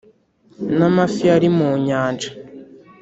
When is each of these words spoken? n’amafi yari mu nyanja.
n’amafi 0.77 1.23
yari 1.29 1.47
mu 1.57 1.69
nyanja. 1.85 2.29